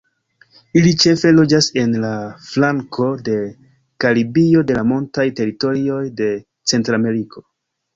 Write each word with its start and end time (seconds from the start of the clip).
Ili 0.79 0.93
ĉefe 1.03 1.33
loĝas 1.39 1.67
en 1.81 1.93
la 2.07 2.15
flanko 2.47 3.11
de 3.29 3.37
Karibio 4.07 4.67
de 4.73 4.81
la 4.83 4.89
montaj 4.97 5.31
teritorioj 5.43 6.05
de 6.25 6.37
Centrameriko. 6.75 7.51